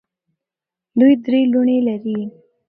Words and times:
دوی 0.99 1.13
درې 1.25 1.39
لوڼې 1.51 1.77
لري. 1.87 2.19